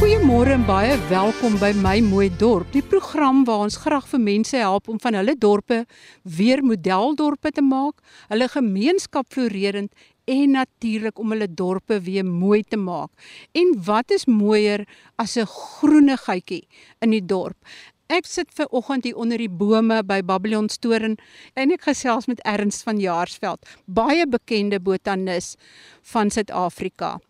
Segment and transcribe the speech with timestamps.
[0.00, 2.72] Goeiemôre en baie welkom by my mooi dorp.
[2.72, 5.84] Die program waar ons graag vir mense help om van hulle dorpe
[6.22, 8.00] weer modeldorpe te maak,
[8.32, 9.92] hulle gemeenskap floreerend
[10.30, 13.10] en natuurlik om hulle dorpe weer mooi te maak.
[13.52, 14.86] En wat is mooier
[15.18, 16.68] as 'n groenigheidjie
[17.00, 17.56] in die dorp?
[18.08, 21.16] Ek sit ver oggend hier onder die bome by Babylon Storen
[21.54, 25.56] en ek gesels met Ernst van Jaarsveld, baie bekende botanis
[26.02, 27.20] van Suid-Afrika.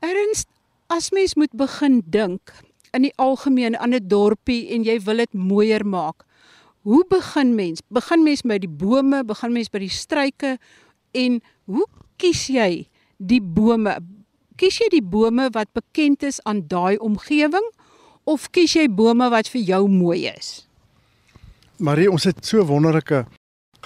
[0.00, 0.48] Ernst,
[0.88, 2.52] as mens moet begin dink
[2.92, 6.24] in die algemeen aan 'n dorpie en jy wil dit mooier maak.
[6.82, 7.82] Hoe begin mens?
[7.90, 10.58] Begin mens by die bome, begin mens by die struike
[11.18, 11.86] en hoe
[12.20, 12.86] kies jy
[13.18, 13.96] die bome?
[14.58, 17.66] Kies jy die bome wat bekend is aan daai omgewing
[18.28, 20.64] of kies jy bome wat vir jou mooi is?
[21.78, 23.24] Marie, ons het so wonderlike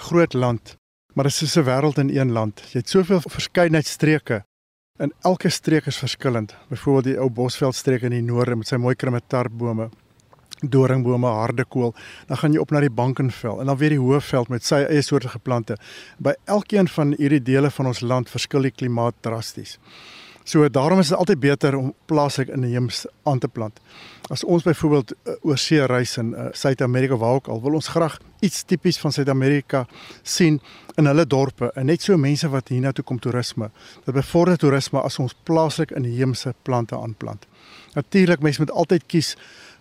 [0.01, 0.77] groot land,
[1.13, 2.63] maar dit is so 'n wêreld in een land.
[2.73, 4.43] Jy het soveel verskeidenheid streke
[5.01, 6.55] En elke streek is verskillend.
[6.69, 9.89] Byvoorbeeld die ou Bosveld streek in die noorde met sy mooi krimetarbome,
[10.69, 11.93] doringbome, hardekool.
[12.27, 15.01] Dan gaan jy op na die Bankenveld en dan weer die Hoëveld met sy eie
[15.01, 15.77] soorte geplante.
[16.17, 19.79] By elkeen van hierdie dele van ons land verskil die klimaat drasties.
[20.43, 23.79] So daarom is dit altyd beter om plaaslik inheems aan te plant.
[24.27, 27.87] As ons byvoorbeeld uh, oor see reis in uh, Suid-Amerika waar ook al, wil ons
[27.87, 29.85] graag iets tipies van Suid-Amerika
[30.21, 30.59] sien
[30.99, 33.69] in hulle dorpe en net so mense wat hiernatoe kom toerisme.
[34.05, 37.47] Dit bevorder toerisme as ons plaaslik inheemse plante aanplant.
[37.93, 39.35] Natuurlik mense moet altyd kies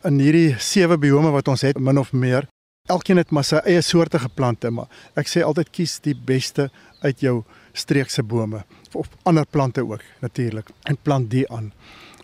[0.05, 2.49] in hierdie sewe biome wat ons het min of meer.
[2.91, 6.69] Elkeen het maar sy eie soorte geplante, maar ek sê altyd kies die beste
[7.03, 8.65] uit jou streekse bome
[8.99, 11.71] of ander plante ook natuurlik en plant die aan.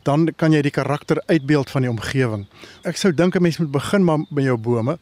[0.02, 2.46] Dan kan jy die karakter uitbeeld van die omgewing.
[2.84, 4.98] Ek sou dink 'n mens moet begin maar by jou bome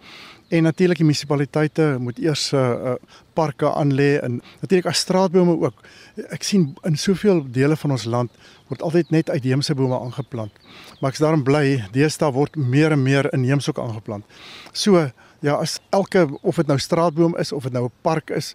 [0.48, 2.94] en natuurlik die munisipaliteite moet eers 'n uh, uh,
[3.34, 5.82] parke aanlê en natuurlik as straatbome ook.
[6.30, 8.30] Ek sien in soveel dele van ons land
[8.68, 10.52] word altyd net uitheemse bome aangeplant.
[11.00, 14.24] Maar ek's daarom bly deesdae word meer en meer inheemse ook aangeplant.
[14.72, 15.10] So
[15.40, 18.54] ja, as elke of dit nou straatboom is of dit nou 'n park is,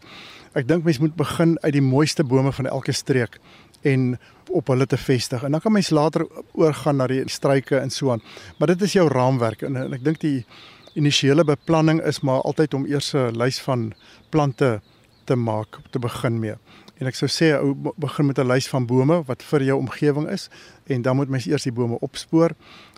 [0.54, 3.40] ek dink mens moet begin uit die mooiste bome van elke streek
[3.82, 5.44] en op hulle te vestig.
[5.44, 8.22] En dan kan mens later oorgaan na die struike en so aan.
[8.58, 10.46] Maar dit is jou raamwerk en, en ek dink die
[10.94, 13.94] initiële beplanning is maar altyd om eers 'n lys van
[14.30, 14.82] plante
[15.24, 16.56] te maak te begin mee.
[17.02, 20.30] En ek sou sê ou begin met 'n lys van bome wat vir jou omgewing
[20.30, 20.50] is
[20.86, 22.54] en dan moet mens eers die bome opspoor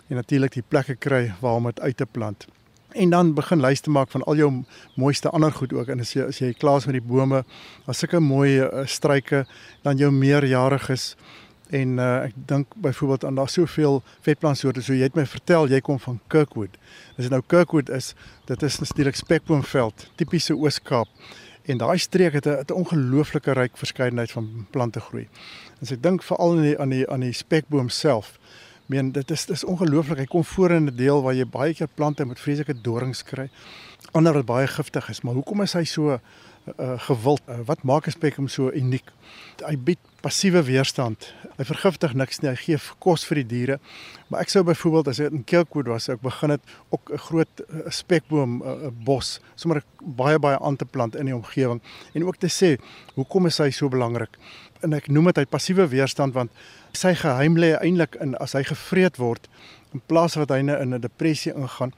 [0.08, 2.46] en natuurlik die plekke kry waar om dit uit te plant
[2.94, 4.50] en dan begin lys te maak van al jou
[4.94, 7.42] mooiste ander goed ook en as jy as jy klaar is met die bome,
[7.90, 9.44] as sulke mooi uh, struike
[9.82, 11.14] dan jou meerjariges
[11.74, 15.80] en uh, ek dink byvoorbeeld aan daar soveel vetplantsoorte so jy het my vertel jy
[15.82, 16.76] kom van Kirkwood.
[17.16, 18.12] Dis nou Kirkwood is
[18.46, 21.10] dit is natuurlik spekboomveld, tipiese Oos-Kaap.
[21.64, 25.28] En daai streek het 'n ongelooflike ryk verskeidenheid van plante groei.
[25.82, 28.38] So ek dink veral aan die aan die aan die spekboom self
[28.86, 30.18] meen dit is dis ongelooflik.
[30.18, 33.50] Hy kom voor in 'n deel waar jy baie keer plante met vreeslike dorings kry.
[34.12, 36.10] Ander wat baie giftig is, maar hoekom is hy so
[36.78, 37.40] uh, gewild?
[37.48, 39.12] Uh, wat maak 'n spekboom so uniek?
[39.66, 41.26] Hy bied passiewe weerstand.
[41.58, 42.48] Hy vergiftig niks nie.
[42.48, 43.76] Hy gee kos vir die diere.
[44.30, 46.64] Maar ek sou byvoorbeeld as ek in Kelkwood was, ek begin het
[46.94, 51.26] ook 'n groot uh, spekboom 'n uh, bos, sommer baie baie aan te plant in
[51.26, 51.80] die omgewing
[52.14, 52.80] en ook te sê,
[53.14, 54.38] hoekom is hy so belangrik?
[54.82, 56.50] En ek noem dit hy passiewe weerstand want
[56.92, 59.48] sy geheim lê eintlik in as hy gevreet word
[59.92, 61.92] in plaas wat hy in 'n depressie ingaan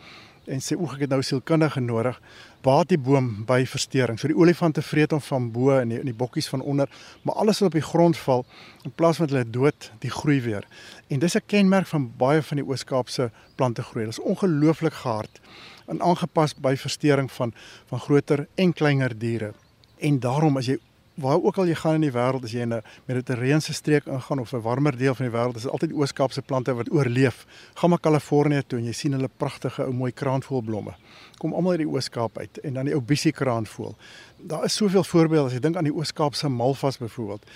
[0.46, 2.18] en sê oek ek het nou sielkundige nodig.
[2.64, 6.14] Baat die boom by verstoring so die olifante vreet hom van bo en die, die
[6.16, 6.90] bokkies van onder
[7.22, 8.44] maar alles wat op die grond val
[8.84, 10.66] in plaas van hulle dood die groei weer.
[11.08, 15.40] En dis 'n kenmerk van baie van die Oos-Kaapse plante groei dit is ongelooflik gehard
[15.86, 17.52] en aangepas by verstoring van
[17.86, 19.52] van groter en kleiner diere.
[19.98, 20.78] En daarom as jy
[21.16, 24.38] waar ook al jy gaan in die wêreld as jy in 'n mediterrane streek ingaan
[24.38, 27.46] of 'n warmer deel van die wêreld is dit altyd ooskaapse plante wat oorleef.
[27.74, 30.94] Gaan maar Kalifornië toe en jy sien hulle pragtige ou mooi kraanvoëlblomme.
[31.38, 33.96] Kom almal uit die Ooskaap uit en dan die ou bissie kraanvoël.
[34.36, 37.46] Daar is soveel voorbeelde as jy dink aan die Ooskaapse malvas byvoorbeeld.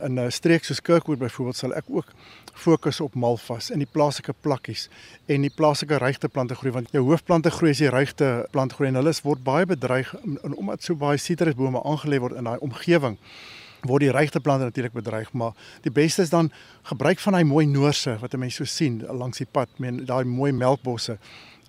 [0.00, 2.12] In 'n streek soos Kirkwood byvoorbeeld sal ek ook
[2.54, 4.88] fokus op malvas en die plaaslike plakkies
[5.26, 8.90] en die plaaslike regte plante groei want jou hoofplante groei as die regte plant groei
[8.90, 13.09] en hulle word baie bedreig en omdat so baie sitrusbome aangelê word in daai omgewing
[13.10, 13.58] omgewing
[13.88, 15.52] word die regte plante natuurlik bedreig, maar
[15.84, 16.50] die beste is dan
[16.90, 20.24] gebruik van daai mooi noorse wat 'n mens so sien langs die pad, meen daai
[20.24, 21.18] mooi melkbosse.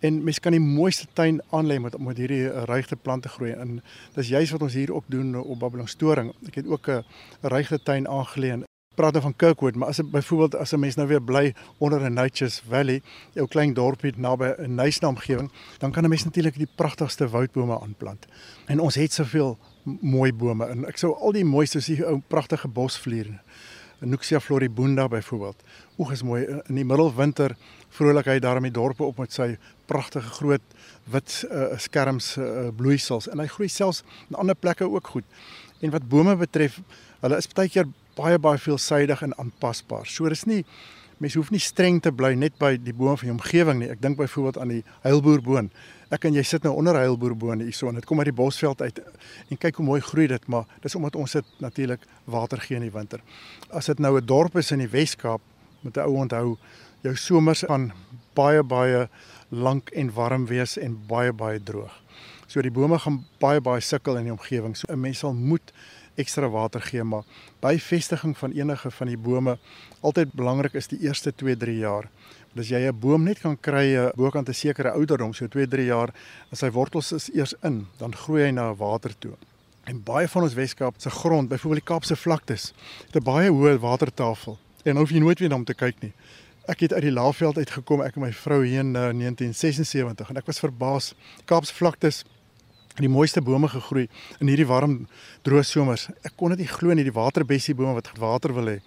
[0.02, 3.84] En mens kan die mooiste tuin aanlê met met hierdie eh, regte plante groei en
[4.16, 6.34] dis juist wat ons hier ook doen op Babylon Storing.
[6.48, 7.04] Ek het ook 'n
[7.42, 8.64] regte tuin aangelê
[8.96, 12.14] praat dan van Kirkwood, maar as byvoorbeeld as 'n mens nou weer bly onder 'n
[12.14, 13.02] Nature's Valley,
[13.34, 17.80] jou klein dorpie naby 'n nice omgewing, dan kan 'n mens natuurlik die pragtigste woudbome
[17.82, 18.26] aanplant.
[18.66, 22.20] En ons het soveel mooi bome en ek sou al die mooiste soos die ou
[22.32, 23.40] pragtige bosvliere.
[24.02, 25.60] Nuxia floribunda byvoorbeeld.
[26.02, 27.54] Oeg is mooi in die middelwinter
[27.94, 29.52] vrolikheid daar in die dorpe op met sy
[29.86, 30.74] pragtige groot
[31.14, 35.28] wit uh, skerms uh, bloeisels en hy groei selfs in ander plekke ook goed.
[35.82, 36.80] En wat bome betref,
[37.22, 40.10] hulle is baie keer baie baie veelsidig en aanpasbaar.
[40.10, 40.64] So dis nie
[41.22, 43.90] mens hoef nie streng te bly net by die bome van die omgewing nie.
[43.94, 45.70] Ek dink byvoorbeeld aan die heilboerboon.
[46.12, 48.82] Ek en jy sit nou onder 'n heilboerboon hierso en dit kom uit die bosveld
[48.82, 49.00] uit
[49.50, 52.82] en kyk hoe mooi groei dit, maar dis omdat ons dit natuurlik water gee in
[52.82, 53.20] die winter.
[53.70, 55.42] As dit nou 'n dorp is in die Wes-Kaap,
[55.82, 56.58] moet jy ou onthou,
[57.04, 57.92] jou somers gaan
[58.34, 59.10] baie baie
[59.50, 62.02] lank en warm wees en baie baie droog.
[62.48, 64.76] So die bome gaan baie baie sukkel in die omgewing.
[64.76, 65.72] So 'n mens sal moet
[66.22, 67.26] ekstra water gee maar
[67.62, 69.58] by vestiging van enige van die bome
[70.02, 72.10] altyd belangrik is die eerste 2-3 jaar.
[72.58, 76.14] As jy 'n boom net kan kry eh, bokant 'n sekere ouderdom, so 2-3 jaar,
[76.52, 79.38] as sy wortels is eers in, dan groei hy na water toe.
[79.86, 82.74] En baie van ons Weskaap se grond, byvoorbeeld die Kaapse vlaktes,
[83.06, 84.58] het 'n baie hoë watertafel.
[84.84, 86.14] En hoef jy nooit weer na hom te kyk nie.
[86.68, 90.46] Ek het uit die Laagveld uitgekom, ek en my vrou hier in 1976 en ek
[90.46, 91.14] was verbaas.
[91.46, 92.24] Kaapse vlaktes
[93.00, 94.08] die mooiste bome gegroei
[94.40, 95.08] in hierdie warm
[95.44, 96.10] droë somers.
[96.24, 98.80] Ek kon dit nie glo nie, die waterbessie bome wat water wil hê.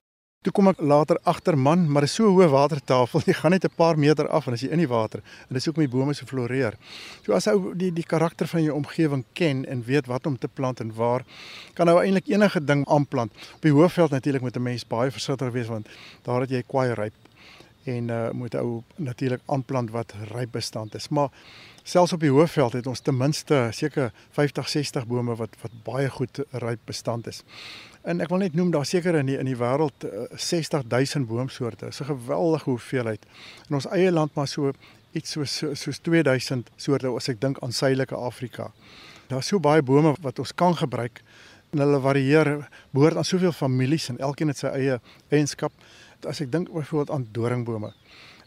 [0.44, 3.64] Toe kom ek later agter man, maar dit is so hoë watertafel, jy gaan net
[3.64, 6.12] 'n paar meter af en as jy in die water en dis hoekom die bome
[6.12, 6.76] so floreer.
[7.24, 10.48] So as ou die die karakter van jou omgewing ken en weet wat om te
[10.48, 11.24] plant en waar,
[11.74, 13.32] kan nou eintlik enige ding aanplant.
[13.56, 15.88] Op die Hoëveld natuurlik moet 'n mens baie versigtig wees want
[16.24, 17.16] daar het jy kwaai ryp
[17.84, 21.08] en uh, moet ou natuurlik aanplant wat ryp bestand is.
[21.08, 21.30] Maar
[21.84, 26.08] selfs op die hoofveld het ons ten minste seker 50, 60 bome wat wat baie
[26.10, 27.42] goed ryp bestand is.
[28.08, 31.26] En ek wil net noem daar seker in die in die wêreld uh, 60 000
[31.28, 31.86] boomsoorte.
[31.86, 33.26] Dis 'n geweldige hoeveelheid.
[33.68, 34.72] In ons eie land maar so
[35.12, 38.72] iets soos soos 2000 soorte as ek dink aan Suidelike Afrika.
[39.28, 41.22] Daar's so baie bome wat ons kan gebruik
[41.72, 45.72] en hulle varieer behoort aan soveel families en elkeen het sy eie eienskap
[46.28, 47.92] as ek dink byvoorbeeld aan doringbome.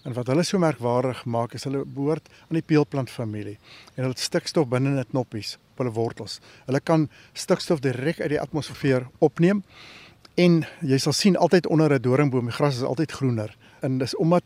[0.07, 3.57] En wat hulle so merkwaardig maak is hulle behoort aan die peelplant familie
[3.95, 6.37] en hulle het stikstof binne in die knoppies op hulle wortels.
[6.69, 9.65] Hulle kan stikstof direk uit die atmosfeer opneem
[10.39, 13.57] en jy sal sien altyd onder 'n doringboom, die gras is altyd groener.
[13.81, 14.43] En dis omdat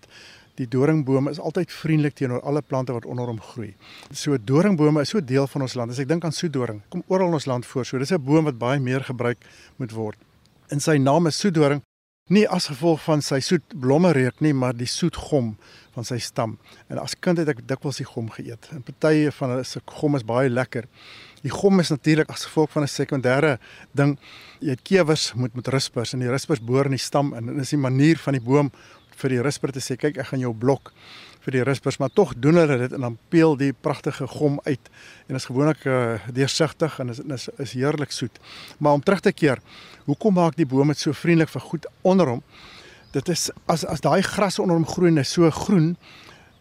[0.55, 3.75] die doringboom is altyd vriendelik teenoor alle plante wat onder hom groei.
[4.11, 5.91] So doringbome is so deel van ons land.
[5.91, 7.85] As ek dink aan soedoring, kom oral in ons land voor.
[7.85, 9.37] So dis 'n boom wat baie meer gebruik
[9.77, 10.17] moet word.
[10.69, 11.81] In sy naam is soedoring
[12.31, 15.55] nie as gevolg van sy soet blomme reuk nie, maar die soet gom
[15.91, 16.55] van sy stam.
[16.87, 18.69] En as kind het ek dikwels die gom geëet.
[18.71, 20.87] En partye van hulle se gom is baie lekker.
[21.43, 23.57] Die gom is natuurlik as gevolg van 'n sekondêre
[23.91, 24.17] ding.
[24.61, 27.57] Jy het kewers moet met rispers en die rispers boor in die stam en dit
[27.57, 28.71] is die manier van die boom
[29.21, 30.93] vir die risper te sê kyk ek gaan jou blok
[31.41, 34.89] vir die rispers, maar tog doen hulle dit en dan peel die pragtige gom uit
[35.27, 38.37] en is gewoonlik uh, deursigtig en is is, is heerlik soet.
[38.77, 39.61] Maar om terug te keer,
[40.05, 42.43] hoekom maak die boom dit so vriendelik vir goed onder hom?
[43.11, 45.95] Dit is as as daai gras onder hom groei en is so groen,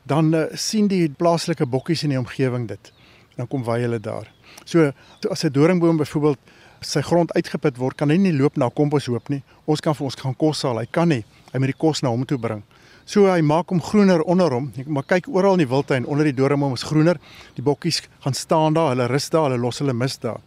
[0.09, 2.93] dan uh, sien die plaaslike bokkies in die omgewing dit.
[3.37, 4.33] Dan kom wy hulle daar.
[4.65, 4.93] So
[5.31, 6.39] as 'n doringboom byvoorbeeld
[6.81, 9.43] sy grond uitgeput word, kan hy nie loop na komposhoop nie.
[9.67, 10.79] Ons kan vir ons gaan kos haal.
[10.79, 11.25] Hy kan nie.
[11.53, 12.63] Hy moet die kos na hom toe bring.
[13.11, 14.69] So hy maak hom groener onder hom.
[14.87, 17.19] Maar kyk oral in die wildtuin onder die doringboom is groener.
[17.57, 20.39] Die bokkies gaan staan daar, hulle rus daar, hulle los hulle mis daar.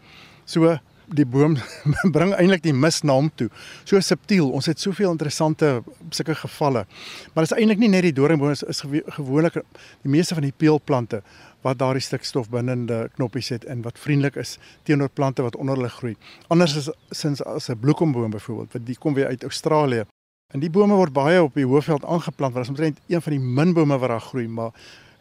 [0.47, 0.71] So
[1.13, 1.57] die boom
[2.15, 3.49] bring eintlik die mis na hom toe.
[3.83, 4.47] So subtiel.
[4.47, 5.73] Ons het soveel interessante
[6.15, 6.85] sulke gevalle.
[7.33, 8.79] Maar dit is eintlik nie net die doringboom is, is
[9.17, 11.19] gewoonlik die meeste van die peelplante
[11.67, 14.55] wat daardie stikstof binne in die knoppies het en wat vriendelik is
[14.87, 16.15] teenoor plante wat onder hulle groei.
[16.47, 20.07] Anders is sins as 'n bloekomboom byvoorbeeld, wat die kom weer uit Australië.
[20.53, 23.33] En die bome word baie op die hoofveld aangeplant want dit is omtrent een van
[23.33, 24.75] die min bome wat daar groei, maar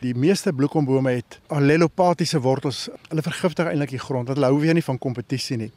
[0.04, 2.88] die meeste bloekombome het allelopatiese wortels.
[3.08, 4.28] Hulle vergiftig eintlik die grond.
[4.28, 5.70] Hulle hou weer nie van kompetisie nie.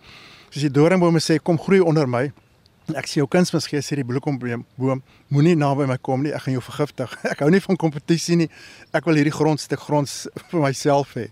[0.50, 2.26] Soos die doringbome sê, kom groei onder my.
[3.00, 5.00] Ek sê jou kunsmis gee sê die bloekomboom boom
[5.34, 6.36] moenie naby my kom nie.
[6.36, 7.16] Ek gaan jou vergiftig.
[7.32, 8.52] Ek hou nie van kompetisie nie.
[8.92, 11.30] Ek wil hierdie grondstuk gronds vir myself hê.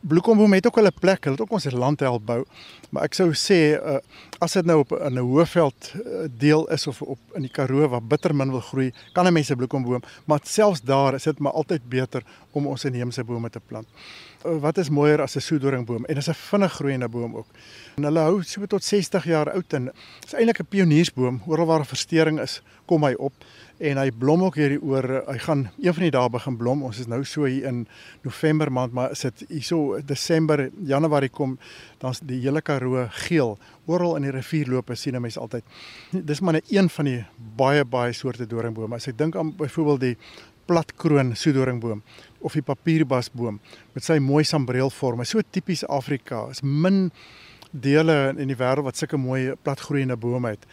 [0.00, 2.44] Bloekomboom het ook hulle plek, hulle het ook ons land help bou.
[2.90, 3.98] Maar ek sou sê uh,
[4.40, 8.02] as dit nou op 'n hoëveld uh, deel is of op in die Karoo waar
[8.02, 11.88] bittermin wil groei, kan 'n mens 'n bloekomboom, maar selfs daar is dit maar altyd
[11.88, 13.86] beter om ons inheemse bome te plant.
[14.46, 17.46] Uh, wat is mooier as 'n soedoringboom en is 'n vinnig groeiende boom ook.
[17.96, 19.92] En hulle hou so tot 60 jaar oud en
[20.26, 21.42] is eintlik 'n pioniersboom.
[21.46, 23.32] Oral waar 'n verstoring is, kom hy op
[23.78, 26.82] en hy blom ook hierdie oor hy gaan een van die dae begin blom.
[26.86, 27.84] Ons is nou so hier in
[28.26, 31.56] November maand maar as dit hierso Desember Januarie kom
[32.02, 33.56] dan's die hele Karoo geel.
[33.86, 35.64] Oral in die rivierloope sien 'n mens altyd.
[36.10, 37.24] Dis maar net een van die
[37.56, 38.96] baie baie soorte doringbome.
[38.96, 40.16] As ek dink aan byvoorbeeld die
[40.66, 42.02] platkroon soedoringboom
[42.38, 43.60] of die papierbasboom
[43.94, 47.10] met sy mooi sambreelvorme so tipies Afrika is min
[47.70, 50.66] dele in die wêreld wat sulke mooi platgroeiende bome het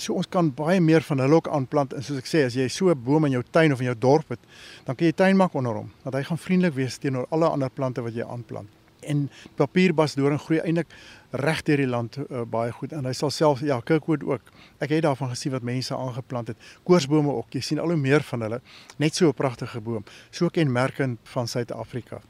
[0.00, 2.64] So ons kan baie meer van hulle ook aanplant en soos ek sê as jy
[2.72, 4.40] so 'n boom in jou tuin of in jou dorp het,
[4.86, 7.68] dan kan jy tuin maak onder hom, want hy gaan vriendelik wees teenoor alle ander
[7.68, 8.68] plante wat jy aanplant.
[9.02, 10.86] En papierbasdoring groei eintlik
[11.32, 14.40] reg deur die land uh, baie goed en hy sal self ja, kirkwood ook.
[14.78, 16.56] Ek het daarvan gesien wat mense aangeplant het.
[16.84, 17.52] Koorsbome ook.
[17.52, 18.60] Jy sien al hoe meer van hulle.
[18.98, 20.04] Net so 'n pragtige boom.
[20.30, 22.22] So kenmerkend van Suid-Afrika.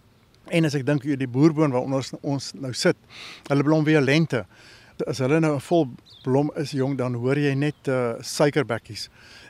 [0.50, 2.96] En as ek dink oor die boerboon waaronder ons, ons nou sit,
[3.48, 4.46] hulle blom weer lente
[5.06, 5.88] as hulle nou 'n vol
[6.22, 9.08] blom is jong dan hoor jy net uh suikerbekkies.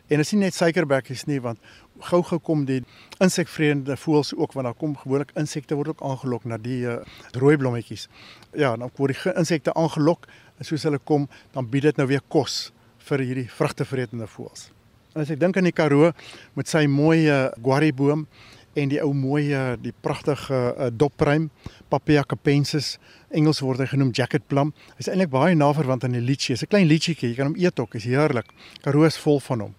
[0.09, 1.59] En dit is nie net suikerbekkies nie want
[2.01, 2.83] gou-gou kom die
[3.21, 7.01] insekvreemde voëls ook want daar kom gewoonlik insekte word ook aangelok na die uh,
[7.33, 8.09] rooi blommetjies.
[8.53, 10.27] Ja, dan word die insekte aangelok
[10.59, 14.71] en soos hulle kom dan bied dit nou weer kos vir hierdie vrugtevretende voëls.
[15.15, 16.13] En as ek dink aan die Karoo
[16.55, 18.27] met sy mooi uh, guariboom
[18.75, 21.51] en die ou mooi die pragtige uh, dopruim
[21.89, 22.99] Papaya capensis
[23.33, 24.73] Engels word hy genoem jacket plum.
[24.99, 26.53] Hy's eintlik baie naverwant aan die litchi.
[26.53, 28.49] Hy's 'n klein litchietjie, jy kan hom eet ook, is heerlik.
[28.83, 29.75] Karoo is vol van hom.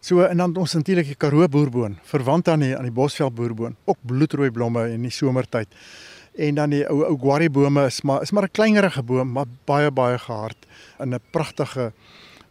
[0.00, 3.76] So en dan ons natuurlik die Karoo boerboon, verwant aan die aan die Bosveld boerboon,
[3.84, 5.68] ook bloedrooi blomme in die somertyd.
[6.36, 9.46] En dan die ou ou guarri bome is maar is maar 'n kleinerige boom, maar
[9.64, 10.66] baie baie gehard
[11.00, 11.92] in 'n pragtige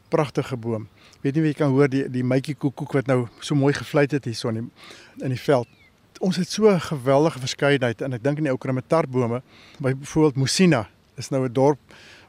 [0.10, 0.88] pragtige boom.
[1.26, 4.26] Weet nie wie kan hoor die die mytjie koekoek wat nou so mooi gefluit het
[4.30, 5.72] hier so in die in die veld
[6.20, 9.42] ons het so 'n geweldige verskeidenheid en ek dink in die ou krametarbome,
[9.80, 11.80] byvoorbeeld Musina, is nou 'n dorp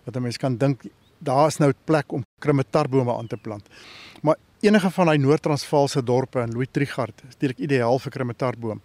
[0.04, 0.82] wat 'n mens kan dink
[1.18, 3.68] daar is nou 'n plek om krametarbome aan te plant.
[4.22, 8.80] Maar enige van daai Noord-Transvaalse dorpe in Louis Trichardt is natuurlik ideaal vir krametarboom.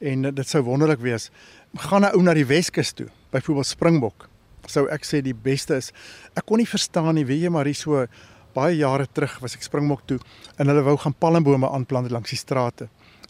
[0.00, 1.30] En dit sou wonderlik wees.
[1.74, 4.28] Gaan nou na die Weskus toe, byvoorbeeld Springbok.
[4.66, 5.92] Sou ek sê die beste is.
[6.34, 8.06] Ek kon nie verstaan nie, weet jy maar hier so
[8.54, 10.18] baie jare terug was ek Springbok toe
[10.58, 12.88] en hulle wou gaan palmbome aanplant langs die strate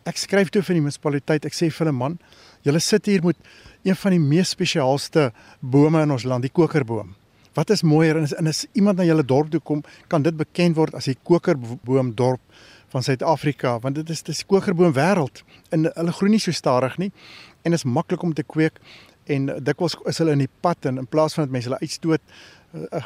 [0.08, 1.46] ek skryf toe vir die munisipaliteit.
[1.48, 2.18] Ek sê vir hulle man,
[2.66, 3.38] julle sit hier met
[3.84, 7.14] een van die mees spesiaalste bome in ons land, die kokerboom.
[7.54, 10.36] Wat is mooier en is, en as iemand na julle dorp toe kom, kan dit
[10.36, 12.42] bekend word as die kokerboom dorp
[12.92, 15.42] van Suid-Afrika, want dit is dis kokerboom wêreld.
[15.74, 17.10] En hulle groei nie so stadig nie
[17.64, 18.80] en is maklik om te kweek
[19.30, 22.20] en dikwels is hulle in die pad en in plaas van dat mense hulle uitstoot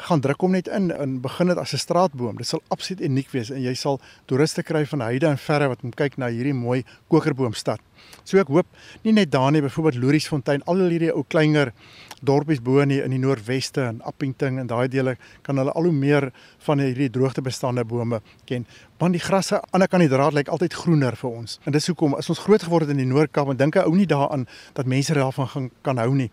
[0.07, 2.37] gaan druk hom net in en begin dit as 'n straatboom.
[2.37, 5.79] Dit sal absoluut uniek wees en jy sal toeriste kry van heide en verre wat
[5.79, 7.79] kom kyk na hierdie mooi kokerboomstad.
[8.23, 8.65] So ek hoop
[9.03, 11.73] nie net daar nie, byvoorbeeld Loriesfontein, al hierdie ou kleiner
[12.21, 15.83] dorpies bo in die, in die noordweste en Appington en daai dele kan hulle al
[15.83, 16.31] hoe meer
[16.65, 18.65] van hierdie droogtebestande bome ken.
[18.97, 21.59] Want die grasse aan die ander kant die draad lyk altyd groener vir ons.
[21.65, 23.95] En dis hoekom as ons groot geword het in die Noord-Kaap, dan dink ek ou
[23.95, 26.31] nie daaraan dat mense daarvan gaan kan hou nie.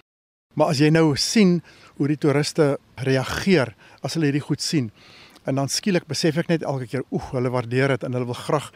[0.57, 1.61] Maar as jy nou sien
[1.99, 4.91] hoe die toeriste reageer as hulle hierdie goed sien,
[5.47, 8.39] en dan skielik besef ek net elke keer, oeg, hulle waardeer dit en hulle wil
[8.41, 8.73] graag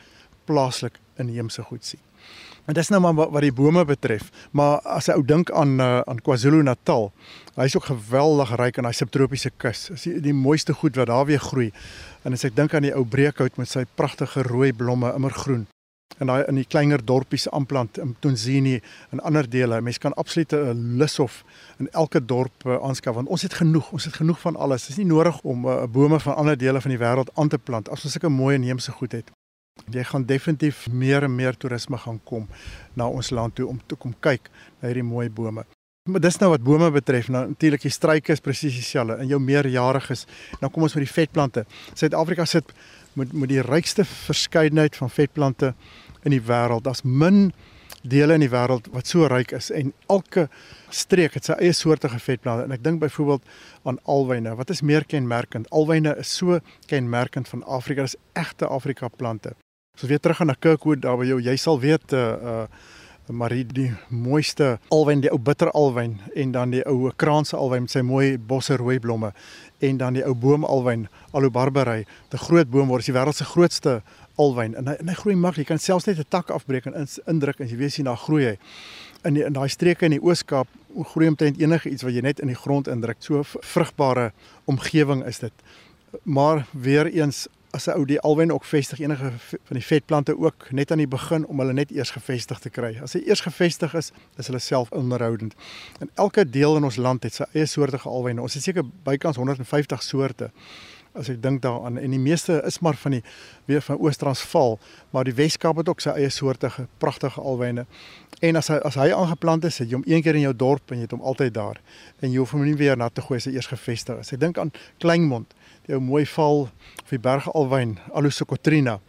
[0.49, 2.03] plaaslik inheemse goed sien.
[2.69, 6.01] En dis nou maar wat die bome betref, maar as 'n ou dink aan uh,
[6.07, 7.11] aan KwaZulu-Natal,
[7.57, 9.89] hy's ook geweldig ryk aan daai subtropiese kus.
[9.89, 11.73] Dis die, die mooiste goed wat daar weer groei.
[12.23, 15.67] En as ek dink aan die ou breekhout met sy pragtige rooi blomme, immergroen,
[16.21, 18.77] in daai in die kleiner dorpies aanplant in Tonzini
[19.11, 19.81] en ander dele.
[19.81, 21.45] Mense kan absoluut 'n lus of
[21.79, 23.93] in elke dorp uh, aanskaf want ons het genoeg.
[23.93, 24.87] Ons het genoeg van alles.
[24.87, 27.59] Dit is nie nodig om uh, bome van ander dele van die wêreld aan te
[27.59, 29.31] plant as ons sulke mooi inheemse goed het.
[29.89, 32.49] Jy gaan definitief meer en meer toerisme gaan kom
[32.95, 34.51] na ons land toe om te kom kyk
[34.81, 35.65] na hierdie mooi bome.
[36.11, 37.29] Maar dis nou wat bome betref.
[37.29, 39.19] Nou natuurlik die struike is presies dieselfde.
[39.23, 40.27] In jou meerjariges.
[40.61, 41.65] Nou kom ons met die vetplante.
[41.95, 42.73] Suid-Afrika sit
[43.19, 45.75] met met die rykste verskeidenheid van vetplante
[46.25, 46.85] in die wêreld.
[46.85, 47.53] Daar's min
[48.03, 50.47] dele in die wêreld wat so ryk is en elke
[50.89, 52.65] streek het sy eie soortige vetplante.
[52.65, 53.43] En ek dink byvoorbeeld
[53.89, 54.55] aan alwyne.
[54.57, 55.69] Wat is meer kenmerkend?
[55.71, 56.61] Alwyne is so
[56.91, 58.07] kenmerkend van Afrika.
[58.09, 59.55] Dis egte Afrika plante.
[59.99, 61.41] So weer terug aan na Kirkwood daar by jou.
[61.43, 62.65] Jy sal weet uh uh
[63.31, 67.93] maar die mooiste alwyn, die ou bitter alwyn en dan die ou kraanse alwyn met
[67.95, 69.31] sy mooi bosse rooi blomme
[69.79, 73.45] en dan die ou boom alwyn, Alobarberry, 'n groot boom word is die wêreld se
[73.45, 74.03] grootste
[74.37, 75.69] alwyn en hy, en hy groei maklik.
[75.69, 78.45] Jy kan selfs net 'n tak afbreek en indruk en jy weet sien daar groei
[78.45, 78.59] hy.
[79.25, 80.69] In die, in daai streke in die Oos-Kaap
[81.13, 83.17] groei omtrent enige iets wat jy net in die grond indruk.
[83.21, 84.33] So vrugbare
[84.65, 85.53] omgewing is dit.
[86.25, 90.71] Maar weer eens as 'n ou die alwen ook vestig enige van die vetplante ook
[90.71, 92.99] net aan die begin om hulle net eers gevestig te kry.
[93.03, 95.55] As hy eers gevestig is, is hulle self onderhoudend.
[96.01, 98.39] En elke deel in ons land het sy eie soortige alwen.
[98.39, 100.51] Ons het seker bykans 150 soorte
[101.19, 103.23] as ek dink daaraan en die meeste is maar van die
[103.67, 104.79] weer van Oos-Transvaal,
[105.11, 107.87] maar die Wes-Kaap het ook sy eie soortige pragtige alwyne.
[108.41, 110.93] En as hy as hy aangeplant is, het jy hom een keer in jou dorp
[110.93, 111.81] en jy het hom altyd daar.
[112.21, 114.33] En jy hoef hom nie weer na te gooi as hy eers gevestig is.
[114.33, 115.55] Ek dink aan Kleinmond,
[115.87, 116.69] die ou mooi val
[117.03, 119.01] of die bergalwyn, Alusocotrina.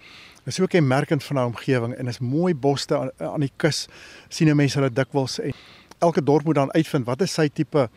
[0.42, 3.54] Dit is ook 'n merkend van 'n omgewing en is mooi boste aan, aan die
[3.58, 3.88] kus.
[4.30, 5.54] sien jy mense hulle dikwels en
[6.00, 7.90] elke dorp moet dan uitvind wat is sy tipe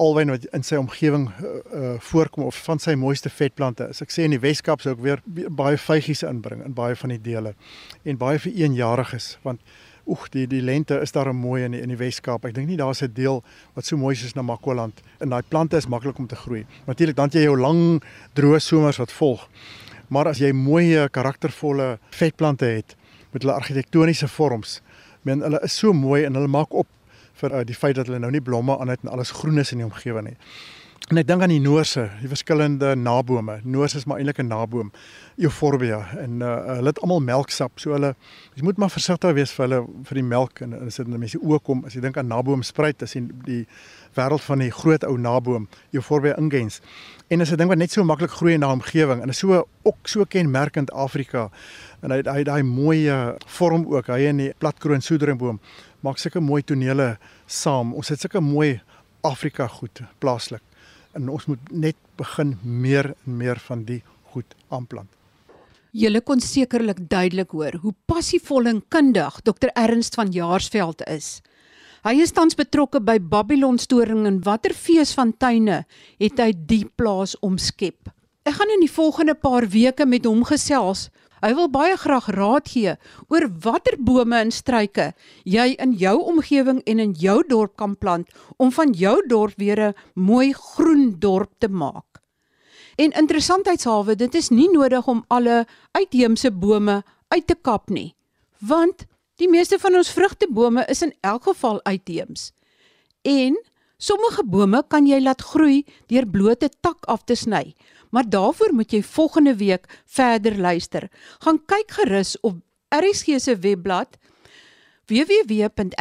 [0.00, 3.86] alwyn wat in sy omgewing uh, uh, voorkom of van sy mooiste vetplante.
[3.90, 7.14] As ek sê in die Weskaap sou ek weer baie vygies inbring in baie van
[7.14, 7.54] die dele
[8.04, 9.62] en baie vir eenjariges want
[10.10, 12.44] oek die die lente is daar mooi in die, in die Weskaap.
[12.44, 13.42] Ek dink nie daar's 'n deel
[13.74, 16.66] wat so mooi is as Namakoland en daai plante is maklik om te groei.
[16.86, 18.02] Natuurlik dan jy jou lang
[18.34, 19.48] droë somers wat volg.
[20.08, 22.96] Maar as jy mooi karaktervolle vetplante het
[23.32, 24.80] met hulle argitektoniese vorms,
[25.22, 26.86] men hulle is so mooi en hulle maak op
[27.40, 29.72] vir uh, die feit dat hulle nou nie blomme aan het en alles groen is
[29.72, 30.38] in die omgewing nie.
[31.12, 33.58] En ek dink aan die noorse, die verskillende nabome.
[33.68, 34.92] Noors is maar eintlik 'n naboom,
[35.36, 37.76] Euphorbia en uh, hulle het almal melksap.
[37.76, 38.14] So hulle
[38.54, 41.60] jy moet maar versigtig wees vir hulle vir die melk en as dit mense oë
[41.60, 43.66] kom, as jy dink aan naboomspruit, as jy die
[44.16, 46.80] wêreld van die groot ou naboom, Euphorbia ingens.
[47.28, 49.68] En is 'n ding wat net so maklik groei in 'n omgewing en is so
[49.82, 51.50] ook so kenmerkend Afrika.
[52.00, 53.12] En hy hy daai mooi
[53.46, 55.60] vorm ook, hy in die platkroon soederingboom
[56.04, 57.14] maak sulke mooi tonele
[57.48, 57.94] saam.
[57.96, 58.76] Ons het sulke mooi
[59.24, 60.62] Afrika goed plaaslik.
[61.16, 64.02] En ons moet net begin meer en meer van die
[64.34, 65.08] goed aanplant.
[65.94, 71.38] Julle kon sekerlik duidelik hoor hoe passievol en kundig Dr Ernst van Jaarsveld is.
[72.04, 75.84] Hy is tans betrokke by Babylon storing en watter fees van tuine
[76.20, 78.10] het hy die plaas omskep.
[78.44, 81.06] Ek gaan in die volgende paar weke met hom gesels
[81.44, 82.94] Hy wil baie graag raad gee
[83.28, 85.10] oor watter bome en struike
[85.44, 89.80] jy in jou omgewing en in jou dorp kan plant om van jou dorp weer
[89.88, 92.22] 'n mooi groen dorp te maak.
[92.96, 98.14] En interessantheidshalwe, dit is nie nodig om alle uitheemse bome uit te kap nie,
[98.60, 102.52] want die meeste van ons vrugtebome is in elk geval uitheems.
[103.22, 103.58] En
[103.98, 107.74] sommige bome kan jy laat groei deur blote tak af te sny,
[108.14, 111.10] Maar daarvoor moet jy volgende week verder luister.
[111.42, 112.54] Gaan kyk gerus op
[112.94, 114.08] RSG se webblad
[115.06, 115.94] www.rsg.co.za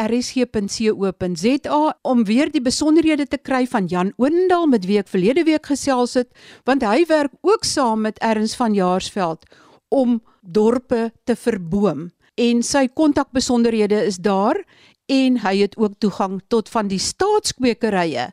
[2.02, 6.14] om weer die besonderhede te kry van Jan Oendal met wie ek verlede week gesels
[6.16, 6.30] het,
[6.64, 9.46] want hy werk ook saam met Erns van Jaarsveld
[9.90, 12.12] om dorpe te verboom.
[12.40, 14.64] En sy kontakbesonderhede is daar
[15.12, 18.32] en hy het ook toegang tot van die staatskwekerye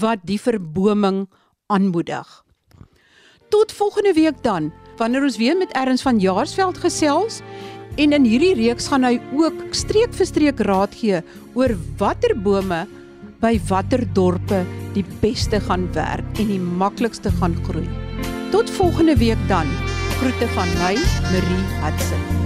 [0.00, 1.28] wat die verboming
[1.66, 2.45] aanmoedig.
[3.48, 7.40] Tot volgende week dan, wanneer ons weer met Erns van Jaarsveld gesels
[7.96, 11.22] en in hierdie reeks gaan hy ook streek vir streek raad gee
[11.54, 12.82] oor watter bome
[13.40, 14.64] by watter dorpe
[14.96, 17.86] die beste gaan werk en die maklikste gaan groei.
[18.50, 19.70] Tot volgende week dan.
[20.16, 20.96] Groete van my,
[21.30, 22.45] Marie Hudson.